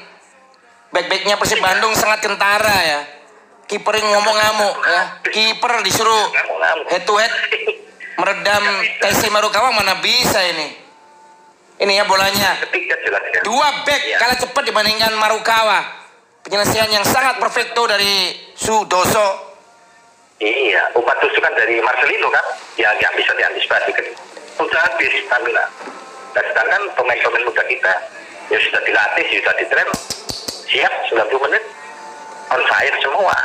back-backnya 0.92 1.40
Persib 1.40 1.60
Bandung 1.64 1.96
sangat 1.96 2.20
kentara 2.24 2.78
ya. 2.84 3.02
Kiper 3.66 3.96
yang 3.96 4.20
ngomong 4.20 4.36
ngamuk 4.36 4.76
ya. 4.84 5.04
Kiper 5.32 5.80
disuruh 5.88 6.28
head 6.92 7.08
to 7.08 7.16
head 7.16 7.32
meredam 8.20 8.64
TC 9.00 9.32
Marukawa 9.32 9.72
mana 9.72 9.98
bisa 10.04 10.40
ini. 10.52 10.76
Ini 11.82 11.94
ya 11.98 12.06
bolanya. 12.06 12.62
Ya. 12.62 13.42
Dua 13.42 13.68
back 13.88 14.02
kalah 14.20 14.38
cepat 14.38 14.64
dibandingkan 14.68 15.16
Marukawa. 15.18 16.04
Penyelesaian 16.42 16.90
yang 16.90 17.06
sangat 17.06 17.38
perfecto 17.38 17.86
dari 17.86 18.34
Sudoso. 18.58 19.54
Iya, 20.42 20.90
umpan 20.98 21.14
tusukan 21.22 21.54
dari 21.54 21.78
Marcelino 21.86 22.26
kan, 22.34 22.42
ya 22.74 22.90
nggak 22.98 23.14
bisa 23.14 23.30
diantisipasi 23.38 23.94
kan. 23.94 24.06
Sudah 24.58 24.82
habis 24.90 25.14
stamina. 25.22 25.70
Dan 26.34 26.44
sedangkan 26.50 26.82
pemain-pemain 26.98 27.46
muda 27.46 27.62
kita, 27.70 27.94
ya 28.50 28.58
sudah 28.58 28.82
dilatih, 28.82 29.26
sudah 29.38 29.54
ditren, 29.62 29.90
siap 30.72 30.94
90 31.12 31.44
menit, 31.44 31.64
on 32.50 32.62
fire 32.66 32.98
semua. 32.98 33.38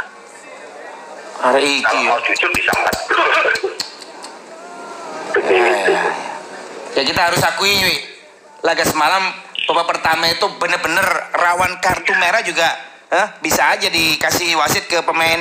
Hari 1.37 1.83
Kalau 1.83 2.01
iki. 2.01 2.09
mau 2.09 2.19
jujur 2.23 2.51
bisa 2.55 2.71
empat 2.73 2.97
gol. 3.07 3.29
Ya, 3.29 3.45
Begitu. 5.37 5.93
ya, 5.93 6.01
ya. 6.01 6.03
Ya 6.97 7.03
kita 7.05 7.21
harus 7.23 7.43
akui 7.45 7.69
Wi. 7.77 7.97
laga 8.65 8.83
semalam 8.83 9.21
babak 9.69 9.87
pertama 9.87 10.27
itu 10.27 10.47
bener-bener 10.57 11.05
rawan 11.37 11.77
kartu 11.79 12.17
merah 12.17 12.41
juga 12.41 12.67
eh, 13.11 13.27
bisa 13.39 13.69
aja 13.69 13.87
dikasih 13.87 14.57
wasit 14.57 14.89
ke 14.89 15.05
pemain 15.05 15.39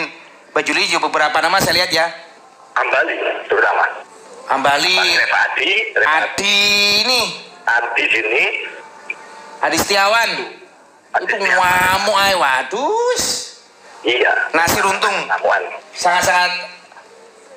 baju 0.52 0.72
hijau 0.76 1.00
beberapa 1.00 1.34
nama 1.40 1.58
saya 1.58 1.80
lihat 1.80 1.90
ya 1.90 2.06
Ambali 2.76 3.16
terutama. 3.48 3.88
Ambali 4.52 4.94
Reva 4.94 5.40
Adi, 5.48 5.72
Reva 5.96 6.12
Adi 6.28 6.58
ini 7.02 7.22
Adi 7.64 8.04
sini, 8.12 8.44
Adi 9.64 9.78
Setiawan 9.80 10.30
itu 11.24 11.36
ngamuk 11.40 12.18
ay 12.20 12.34
waduh 12.36 13.16
iya. 14.04 14.34
Nasir 14.52 14.84
Untung 14.84 15.16
Namuan. 15.28 15.64
sangat-sangat 15.96 16.76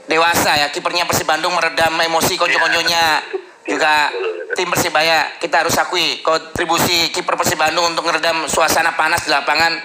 dewasa 0.08 0.56
ya. 0.56 0.66
Kipernya 0.72 1.04
Persib 1.04 1.28
Bandung 1.28 1.52
meredam 1.54 1.92
emosi 2.00 2.34
konco-konconya 2.40 3.22
juga 3.68 4.08
tim 4.56 4.64
Persibaya 4.72 5.36
kita 5.36 5.60
harus 5.62 5.76
akui 5.76 6.24
kontribusi 6.24 7.12
kiper 7.12 7.36
Persib 7.36 7.60
Bandung 7.60 7.92
untuk 7.92 8.08
meredam 8.08 8.48
suasana 8.48 8.96
panas 8.96 9.28
di 9.28 9.30
lapangan. 9.30 9.76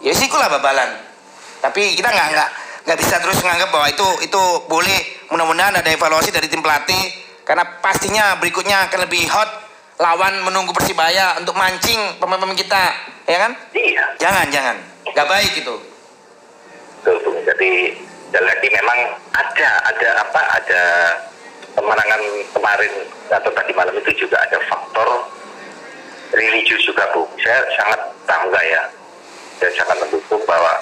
Ya 0.00 0.16
sikulah 0.16 0.48
babalan. 0.48 0.96
Tapi 1.60 1.94
kita 1.94 2.08
nggak 2.08 2.28
nggak 2.32 2.48
nggak 2.88 2.98
bisa 2.98 3.20
terus 3.20 3.38
menganggap 3.44 3.68
bahwa 3.68 3.86
itu 3.92 4.08
itu 4.24 4.42
boleh. 4.66 5.28
Mudah-mudahan 5.28 5.76
ada 5.76 5.90
evaluasi 5.92 6.32
dari 6.32 6.48
tim 6.48 6.64
pelatih. 6.64 7.28
Karena 7.44 7.64
pastinya 7.80 8.36
berikutnya 8.40 8.88
akan 8.88 9.08
lebih 9.08 9.24
hot 9.28 9.67
lawan 9.98 10.34
menunggu 10.46 10.70
Persibaya 10.70 11.34
untuk 11.42 11.58
mancing 11.58 11.98
pemain-pemain 12.22 12.54
kita 12.54 12.82
ya 13.26 13.38
kan 13.42 13.52
Iya. 13.74 14.04
jangan 14.22 14.46
jangan 14.48 14.76
nggak 15.10 15.28
baik 15.28 15.52
itu. 15.58 15.74
Jadi 17.48 17.70
dan 18.28 18.44
lagi 18.44 18.68
memang 18.68 18.98
ada 19.32 19.68
ada 19.88 20.08
apa 20.20 20.40
ada 20.60 20.82
kemenangan 21.74 22.22
kemarin 22.52 22.92
atau 23.32 23.50
tadi 23.52 23.72
malam 23.72 23.94
itu 23.96 24.26
juga 24.26 24.36
ada 24.38 24.58
faktor 24.68 25.08
religius 26.30 26.84
juga 26.84 27.08
bu. 27.16 27.24
Saya 27.40 27.64
sangat 27.74 28.00
bangga 28.28 28.60
ya 28.62 28.82
dan 29.58 29.70
sangat 29.74 29.96
mendukung 30.06 30.42
bahwa 30.44 30.72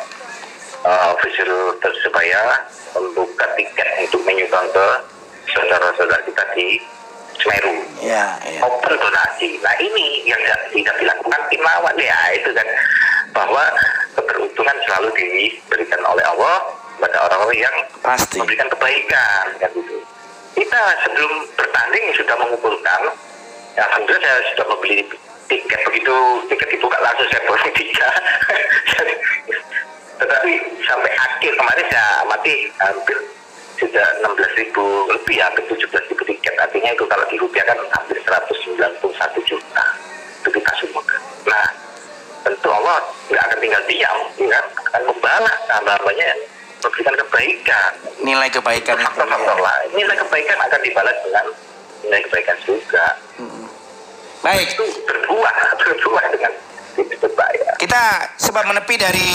uh, 0.84 1.14
official 1.14 1.78
Persebaya 1.78 2.66
membuka 2.98 3.46
tiket 3.54 3.88
untuk 4.04 4.20
menyumbang 4.26 4.66
ke 4.74 4.86
saudara-saudara 5.54 6.20
kita 6.26 6.44
di 6.58 6.82
Semeru 7.40 7.74
ya 8.00 8.36
ya. 8.44 8.60
Open 8.64 8.94
donasi. 8.96 9.60
Nah 9.60 9.74
ini 9.82 10.24
yang 10.24 10.40
tidak, 10.72 10.96
dilakukan 10.98 11.40
tim 11.52 11.62
lawan. 11.62 11.94
Ya 12.00 12.18
itu 12.32 12.50
kan. 12.52 12.66
Bahwa 13.36 13.62
keberuntungan 14.16 14.76
selalu 14.88 15.08
diberikan 15.12 16.00
oleh 16.08 16.24
Allah 16.24 16.72
kepada 16.96 17.18
orang-orang 17.28 17.60
yang 17.60 17.76
pasti. 18.00 18.40
memberikan 18.40 18.68
kebaikan 18.72 19.44
kan 19.60 19.70
gitu. 19.76 20.00
Kita 20.56 20.80
sebelum 21.04 21.32
bertanding 21.52 22.04
sudah 22.16 22.32
mengumpulkan, 22.40 23.00
ya, 23.76 23.84
alhamdulillah 23.92 24.24
saya 24.24 24.40
sudah 24.56 24.66
membeli 24.72 25.04
tiket 25.52 25.80
begitu. 25.84 26.16
Tiket 26.48 26.68
dibuka 26.72 26.96
langsung 27.04 27.28
saya 27.28 27.44
borong 27.44 27.72
tiga. 27.76 28.08
Tetapi 30.24 30.52
sampai 30.88 31.12
akhir 31.12 31.52
kemarin 31.60 31.86
saya 31.92 32.24
mati 32.24 32.72
hampir 32.80 33.35
sudah 33.76 34.06
16 34.24 34.60
ribu 34.60 34.84
lebih 35.12 35.36
hampir 35.40 35.64
17 35.68 36.10
ribu 36.12 36.22
tiket. 36.24 36.54
Artinya 36.56 36.90
itu 36.92 37.04
kalau 37.08 37.24
dirupiahkan 37.28 37.78
hampir 37.92 38.18
191 38.24 39.48
juta. 39.48 39.86
Itu 40.42 40.48
kita 40.52 40.72
semua 40.80 41.02
nah 41.46 41.68
tentu 42.42 42.68
Allah 42.70 42.98
nggak 43.30 43.42
akan 43.42 43.58
tinggal 43.62 43.82
diam 43.86 44.18
ya 44.34 44.48
kan? 44.50 44.64
akan 44.90 45.02
membalas 45.14 45.58
hamba-hambanya 45.70 46.24
yang 46.34 46.40
memberikan 46.82 47.14
kebaikan. 47.14 47.90
Nilai 48.22 48.48
kebaikan 48.50 48.94
itu. 48.98 49.06
Faktor-faktor 49.06 49.58
lain. 49.62 49.88
Nilai 49.94 50.16
kebaikan 50.26 50.58
akan 50.58 50.80
dibalas 50.82 51.16
dengan 51.22 51.46
nilai 52.02 52.20
kebaikan 52.26 52.56
juga. 52.66 53.06
Baik. 54.42 54.74
Itu 54.74 54.84
berbuah 55.06 55.54
berbuah 55.82 56.24
dengan 56.34 56.52
itu 56.96 57.26
kita 57.76 58.04
sebab 58.40 58.72
menepi 58.72 58.94
dari 58.96 59.30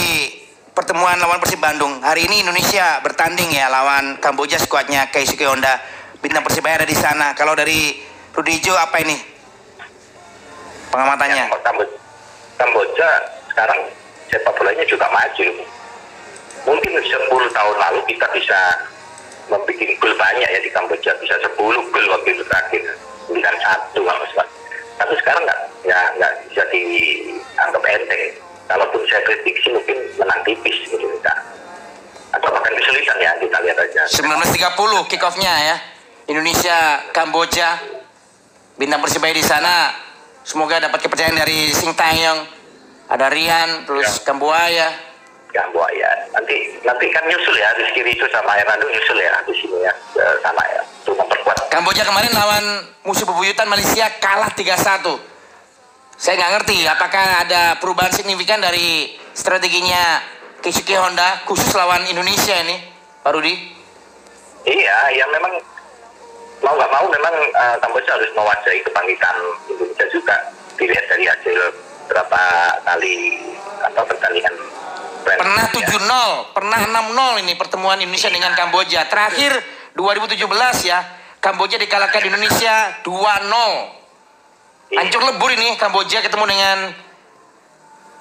pertemuan 0.72 1.20
lawan 1.20 1.38
Persib 1.40 1.60
Bandung. 1.60 2.00
Hari 2.00 2.28
ini 2.28 2.40
Indonesia 2.40 3.00
bertanding 3.04 3.52
ya 3.52 3.68
lawan 3.68 4.16
Kamboja 4.18 4.56
skuadnya 4.56 5.08
Keisuke 5.12 5.44
Honda. 5.44 5.80
Bintang 6.24 6.44
Persibaya 6.44 6.80
ada 6.80 6.88
di 6.88 6.96
sana. 6.96 7.36
Kalau 7.36 7.52
dari 7.52 8.00
Rudi 8.32 8.52
Ijo 8.56 8.72
apa 8.72 8.96
ini? 9.04 9.16
Pengamatannya? 10.88 11.52
Yang 11.52 11.88
Kamboja, 12.56 13.08
sekarang 13.52 13.80
sepak 14.30 14.54
bolanya 14.56 14.84
juga 14.88 15.08
maju. 15.12 15.48
Mungkin 16.62 16.90
10 16.94 17.26
tahun 17.28 17.76
lalu 17.76 18.00
kita 18.06 18.26
bisa 18.30 18.58
membuat 19.50 19.90
gol 19.98 20.14
banyak 20.14 20.48
ya 20.48 20.60
di 20.62 20.70
Kamboja, 20.70 21.10
bisa 21.20 21.34
10 21.42 21.58
gol 21.58 22.06
waktu 22.06 22.28
itu 22.32 22.44
terakhir, 22.46 22.82
9 23.28 23.42
satu. 23.42 24.00
Tapi 24.96 25.12
sekarang 25.18 25.42
nggak 25.42 25.60
nggak 26.16 26.32
bisa 26.48 26.62
dianggap 26.70 27.82
enteng. 27.82 28.51
Kalaupun 28.72 29.04
saya 29.04 29.20
prediksi 29.28 29.68
mungkin 29.68 30.00
menang 30.16 30.40
tipis 30.48 30.76
gitu 30.88 30.96
enggak. 30.96 31.36
Atau 32.32 32.48
bahkan 32.48 32.72
kesulitan 32.72 33.20
ya 33.20 33.36
kita 33.36 33.58
lihat 33.60 33.76
aja. 33.76 34.02
1930 34.08 34.72
kick 35.12 35.20
off-nya 35.20 35.52
ya 35.52 35.76
Indonesia 36.24 37.04
Kamboja 37.12 37.76
bintang 38.80 39.04
Persibaya 39.04 39.36
di 39.36 39.44
sana 39.44 39.92
semoga 40.40 40.80
dapat 40.80 41.04
kepercayaan 41.04 41.36
dari 41.36 41.68
Sing 41.70 41.92
Taeyong 41.92 42.40
ada 43.12 43.28
Rian 43.28 43.84
terus 43.84 44.08
Ya. 44.08 44.24
Kambuaya 44.24 44.88
Kamboja. 45.52 46.08
nanti 46.32 46.56
nanti 46.80 47.06
kan 47.12 47.28
nyusul 47.28 47.52
ya 47.52 47.68
Rizky 47.76 48.00
Ridho 48.00 48.24
sama 48.32 48.56
Hernando 48.56 48.88
nyusul 48.88 49.20
ya 49.20 49.36
di 49.44 49.52
sini 49.52 49.84
ya 49.84 49.92
ke 50.16 50.24
sana 50.40 50.62
ya 50.72 50.80
untuk 51.04 51.20
memperkuat 51.20 51.68
Kamboja 51.68 52.08
kemarin 52.08 52.32
lawan 52.32 52.64
musuh 53.04 53.28
bebuyutan 53.28 53.68
Malaysia 53.68 54.08
kalah 54.16 54.48
3-1. 54.48 55.31
Saya 56.16 56.38
nggak 56.38 56.52
ngerti 56.60 56.76
apakah 56.86 57.26
ada 57.44 57.62
perubahan 57.82 58.14
signifikan 58.14 58.62
dari 58.62 59.18
strateginya 59.34 60.22
Keisuke 60.62 60.94
Honda 60.94 61.42
khusus 61.42 61.74
lawan 61.74 62.06
Indonesia 62.06 62.54
ini, 62.62 62.78
Pak 63.26 63.32
Rudi? 63.34 63.82
iya 64.62 65.10
ya 65.10 65.24
memang 65.30 65.58
mau 66.62 66.74
nggak 66.78 66.92
mau 66.94 67.06
memang 67.10 67.34
eh, 67.34 67.76
Kamboja 67.82 68.14
harus 68.14 68.30
mewadahi 68.34 68.78
kebangkitan 68.86 69.36
Indonesia 69.66 70.06
juga 70.14 70.36
dilihat 70.78 71.06
dari 71.10 71.24
hasil 71.26 71.58
berapa 72.06 72.42
kali 72.86 73.14
apa 73.82 74.00
pertandingan 74.06 74.54
Pernah 75.22 75.70
7-0, 75.70 76.50
pernah 76.50 76.82
6-0 76.82 77.46
ini 77.46 77.54
pertemuan 77.54 77.94
Indonesia 77.94 78.26
dengan 78.26 78.58
Kamboja. 78.58 79.06
Terakhir 79.06 79.54
2017 79.94 80.34
ya, 80.82 80.98
Kamboja 81.38 81.78
dikalahkan 81.78 82.26
Indonesia 82.26 82.90
2-0. 83.06 84.01
Hancur 84.92 85.22
lebur 85.24 85.50
ini 85.56 85.72
Kamboja 85.80 86.20
ketemu 86.20 86.44
dengan 86.52 86.78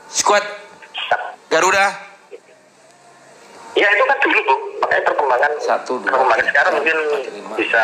skuad 0.08 0.44
Garuda. 1.52 1.88
Ya 3.76 3.88
itu 3.88 4.04
kan 4.04 4.18
dulu 4.20 4.40
bu, 4.44 4.56
makanya 4.84 5.04
perkembangan 5.08 5.52
Satu, 5.64 6.00
dua, 6.04 6.12
perkembangan 6.12 6.44
tiga, 6.44 6.52
sekarang 6.52 6.72
empat, 6.76 6.80
mungkin 6.84 6.98
lima. 7.32 7.54
bisa 7.56 7.84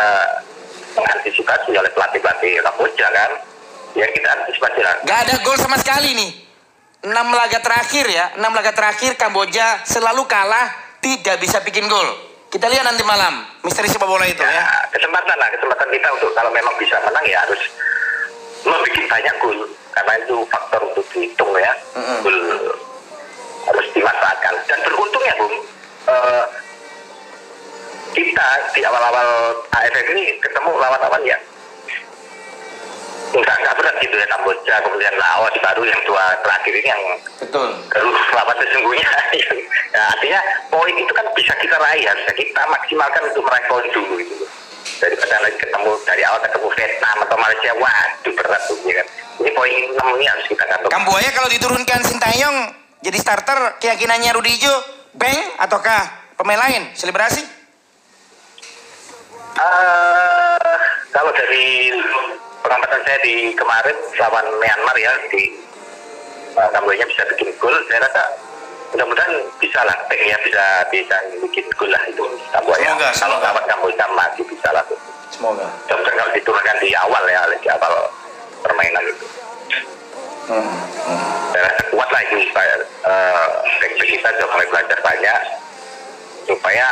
mengantisipasi 1.00 1.70
oleh 1.76 1.92
pelatih 1.96 2.20
pelatih 2.24 2.52
Kamboja 2.64 3.08
kan. 3.12 3.32
Ya 3.96 4.06
kita 4.12 4.28
antisipasi 4.40 4.80
lah. 4.84 4.96
Gak 5.04 5.20
ada 5.28 5.36
gol 5.44 5.58
sama 5.60 5.76
sekali 5.80 6.12
nih. 6.16 6.32
6 7.08 7.14
laga 7.14 7.60
terakhir 7.62 8.06
ya, 8.10 8.26
6 8.36 8.42
laga 8.42 8.72
terakhir 8.74 9.16
Kamboja 9.16 9.86
selalu 9.86 10.28
kalah, 10.28 10.98
tidak 11.00 11.40
bisa 11.40 11.62
bikin 11.64 11.88
gol. 11.88 12.08
Kita 12.48 12.68
lihat 12.72 12.84
nanti 12.88 13.04
malam, 13.04 13.44
misteri 13.64 13.92
sepak 13.92 14.08
bola 14.08 14.24
itu 14.28 14.40
ya. 14.40 14.50
Ya, 14.50 14.66
kesempatan 14.92 15.36
lah, 15.36 15.48
kesempatan 15.52 15.88
kita 15.92 16.08
untuk 16.16 16.32
kalau 16.32 16.52
memang 16.52 16.74
bisa 16.80 16.96
menang 17.04 17.24
ya 17.28 17.44
harus 17.44 17.60
membuat 18.66 19.06
banyak 19.10 19.36
gol 19.42 19.60
karena 19.94 20.14
itu 20.22 20.36
faktor 20.50 20.82
untuk 20.88 21.06
dihitung 21.14 21.52
ya. 21.58 21.74
Mm-mm. 21.98 22.18
Gol 22.24 22.38
harus 23.68 23.88
dimanfaatkan 23.92 24.54
dan 24.72 24.80
beruntungnya 24.88 25.34
bung 25.36 25.56
eh, 26.08 26.46
kita 28.16 28.48
di 28.74 28.82
awal-awal 28.82 29.60
AFF 29.76 30.08
ini 30.16 30.40
ketemu 30.40 30.72
lawan-lawan 30.80 31.22
yang 31.28 31.42
nggak 33.36 33.58
nggak 33.60 33.76
berat 33.76 33.96
gitu 34.00 34.16
ya 34.16 34.28
Kamboja 34.32 34.76
kemudian 34.88 35.14
Laos 35.20 35.52
baru 35.60 35.84
yang 35.84 36.02
dua 36.08 36.32
terakhir 36.42 36.74
ini 36.80 36.88
yang 36.88 37.04
Betul. 37.44 37.70
baru 37.92 38.10
lawan 38.34 38.58
sesungguhnya 38.64 39.08
ya, 39.36 40.02
artinya 40.16 40.40
poin 40.72 40.96
itu 40.96 41.12
kan 41.12 41.28
bisa 41.36 41.54
kita 41.60 41.76
raih 41.76 42.08
harusnya 42.08 42.34
kita 42.34 42.62
maksimalkan 42.72 43.22
untuk 43.28 43.44
meraih 43.44 43.66
poin 43.68 43.88
dulu 43.92 44.16
gitu 44.24 44.46
daripada 44.98 45.34
nanti 45.42 45.58
ketemu 45.62 45.92
dari 46.04 46.22
awal 46.26 46.40
ketemu 46.42 46.68
Vietnam 46.74 47.18
atau 47.24 47.38
Malaysia 47.38 47.72
waduh 47.78 48.34
berat 48.34 48.62
tuh 48.70 48.78
ya 48.86 48.96
kan. 49.02 49.08
Ini 49.38 49.50
poin 49.54 49.74
6 49.94 50.18
ini 50.18 50.26
harus 50.26 50.46
kita 50.50 50.64
kantor 50.66 50.90
Kamboja 50.90 51.30
kalau 51.30 51.50
diturunkan 51.54 52.00
Sintayong 52.02 52.58
jadi 53.06 53.18
starter, 53.22 53.78
keyakinannya 53.78 54.34
Rudi 54.34 54.58
Ijo, 54.58 54.74
Beng 55.14 55.38
ataukah 55.62 56.34
pemain 56.34 56.58
lain? 56.58 56.90
Selebrasi? 56.98 57.46
Eh, 59.58 60.78
kalau 61.14 61.34
dari 61.34 61.94
pengamatan 62.62 63.02
saya 63.06 63.20
di 63.26 63.54
kemarin 63.58 63.98
lawan 64.22 64.46
Myanmar 64.62 64.98
ya 64.98 65.14
di 65.34 65.50
uh, 66.58 66.70
Kamboja 66.74 67.06
bisa 67.10 67.26
bikin 67.34 67.54
gol. 67.58 67.74
Saya 67.90 68.06
rasa 68.06 68.24
mudah-mudahan 68.94 69.34
bisa 69.60 69.80
lah 69.84 69.98
Peng 70.08 70.24
ya 70.24 70.38
bisa 70.42 70.64
bisa 70.88 71.16
bikin 71.44 71.66
gol 71.76 71.92
lah 71.92 72.02
itu 72.08 72.24
Kamboja 72.50 72.84
Semoga, 72.84 73.08
kalau 73.12 73.38
semoga. 73.38 73.48
lawan 73.52 73.66
Kamboja 73.68 74.06
masih 74.14 74.44
bisa 74.48 74.70
lah 74.72 74.84
tuh 74.88 75.00
Semoga. 75.32 75.68
mudah 75.92 76.14
kalau 76.16 76.32
diturunkan 76.32 76.76
di 76.80 76.90
awal 76.96 77.24
ya 77.28 77.42
di 77.52 77.68
awal 77.68 77.94
permainan 78.64 79.04
itu 79.06 79.26
saya 80.48 81.62
rasa 81.64 81.84
kuat 81.92 82.08
lah 82.08 82.22
itu 82.24 82.36
supaya 82.48 82.74
uh, 83.04 83.48
back-back 83.84 84.08
kita 84.08 84.28
sudah 84.32 84.48
mulai 84.48 84.68
belajar 84.72 84.98
banyak 85.04 85.40
supaya 86.48 86.86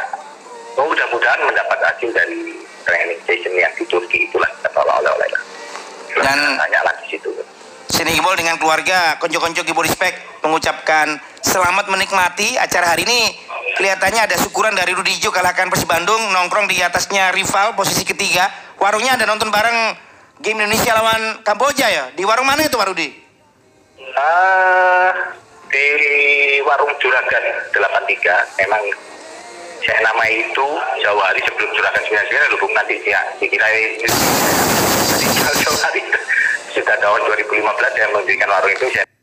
oh, 0.75 0.83
mudah-mudahan 0.83 1.39
mendapat 1.39 1.79
hasil 1.79 2.11
dari 2.11 2.59
training 2.83 3.19
session 3.23 3.55
yang 3.55 3.71
di 3.79 3.87
Turki 3.87 4.27
itulah 4.27 4.51
kata 4.59 4.77
oleh-oleh 4.77 5.29
lah. 5.31 5.41
Dan- 6.19 6.59
tanya 6.59 6.79
lagi 6.83 7.15
situ. 7.15 7.31
Sini 7.87 8.11
Gibol 8.11 8.35
dengan 8.35 8.59
keluarga, 8.59 9.15
konco-konco 9.23 9.63
Gibol 9.63 9.87
Respect 9.87 10.43
mengucapkan 10.43 11.15
selamat 11.55 11.87
menikmati 11.87 12.59
acara 12.59 12.91
hari 12.91 13.07
ini. 13.07 13.31
Kelihatannya 13.79 14.27
ada 14.27 14.35
syukuran 14.35 14.75
dari 14.75 14.91
Rudi 14.91 15.15
Ijo 15.15 15.31
kalahkan 15.31 15.71
Persib 15.71 15.87
Bandung, 15.87 16.19
nongkrong 16.35 16.67
di 16.67 16.83
atasnya 16.83 17.31
rival 17.31 17.79
posisi 17.79 18.03
ketiga. 18.03 18.51
Warungnya 18.75 19.15
ada 19.15 19.23
nonton 19.23 19.47
bareng 19.47 19.95
game 20.43 20.59
Indonesia 20.59 20.91
lawan 20.91 21.39
Kamboja 21.47 21.87
ya. 21.87 22.03
Di 22.11 22.27
warung 22.27 22.43
mana 22.43 22.67
itu 22.67 22.75
Pak 22.75 22.87
Rudi? 22.91 23.07
Ah, 24.19 25.31
di 25.71 25.87
warung 26.67 26.91
Juragan 26.99 27.43
83 27.71 28.59
memang 28.59 28.83
saya 29.79 29.99
nama 30.03 30.23
itu 30.27 30.67
jauh 31.03 31.21
hari 31.23 31.39
sebelum 31.39 31.71
Juragan 31.71 32.03
99 32.03 32.51
lubung 32.51 32.71
nanti 32.75 32.99
ya 33.07 33.23
dikira 33.39 33.63
hari 33.63 33.95
sudah 36.75 36.95
tahun 36.99 37.19
2015 37.31 37.63
saya 37.95 38.07
mendirikan 38.11 38.49
warung 38.51 38.71
itu 38.75 38.87
saya 38.91 39.14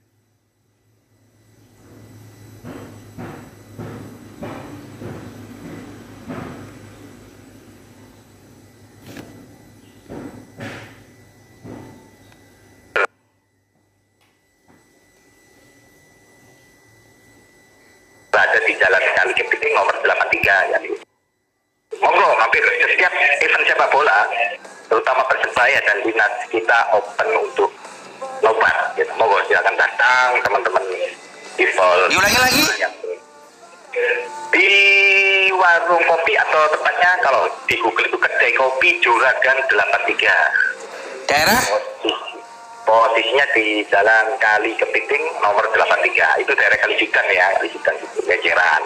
berada 18.33 18.59
di 18.65 18.73
Jalan 18.81 19.05
Kali 19.13 19.33
Kepiting 19.37 19.73
nomor 19.77 19.93
83 20.01 20.73
ya. 20.73 20.79
Monggo 22.01 22.29
mampir 22.41 22.65
setiap 22.65 23.13
event 23.45 23.65
sepak 23.69 23.89
bola 23.93 24.25
terutama 24.89 25.23
persebaya 25.29 25.79
dan 25.85 26.01
dinas 26.01 26.33
kita 26.49 26.79
open 26.97 27.29
untuk 27.45 27.69
nobar 28.41 28.97
gitu. 28.97 29.13
Monggo 29.21 29.37
silakan 29.45 29.77
datang 29.77 30.41
teman-teman 30.41 30.83
di 31.61 31.65
Vol. 31.77 32.01
Diulangi 32.09 32.39
lagi? 32.41 32.63
Di 34.53 34.73
warung 35.53 36.05
kopi 36.09 36.33
atau 36.33 36.63
tepatnya 36.73 37.13
kalau 37.21 37.45
di 37.69 37.77
Google 37.77 38.09
itu 38.09 38.17
kedai 38.17 38.53
kopi 38.57 38.97
Juragan 39.05 39.61
83 39.69 41.29
Daerah? 41.29 41.61
Posisi 42.93 43.33
posisinya 43.33 43.47
di 43.57 43.67
Jalan 43.89 44.27
Kali 44.37 44.77
Kepiting 44.77 45.25
nomor 45.41 45.65
83 45.73 46.45
itu 46.45 46.53
daerah 46.53 46.77
Kalijudan 46.77 47.27
ya 47.33 47.47
Kalijudan 47.57 47.95
itu 47.97 48.21
Geceran 48.21 48.83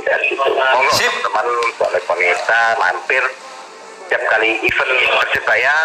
dari 0.00 0.24
situ. 0.32 0.50
Monggo 0.56 1.08
teman 1.20 1.46
boleh 1.76 2.02
Ponesa 2.08 2.60
mampir. 2.80 3.24
Setiap 4.08 4.24
kali 4.32 4.56
event 4.64 4.92
persebaya 5.20 5.76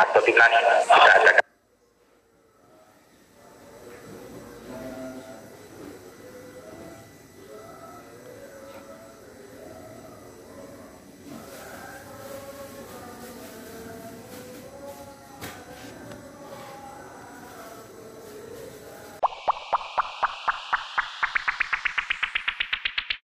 atau 0.00 0.24
timnas 0.24 0.48
kita 0.88 1.12
ada 1.20 1.30